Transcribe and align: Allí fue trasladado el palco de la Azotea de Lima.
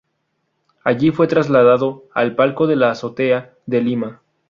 Allí 0.83 1.11
fue 1.11 1.27
trasladado 1.27 2.05
el 2.15 2.33
palco 2.35 2.65
de 2.65 2.75
la 2.75 2.89
Azotea 2.89 3.53
de 3.67 3.81
Lima. 3.81 4.23